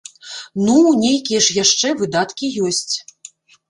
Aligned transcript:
Ну, 0.69 0.77
нейкія 1.03 1.39
ж 1.51 1.59
яшчэ 1.63 1.95
выдаткі 2.03 2.55
ёсць. 2.69 2.93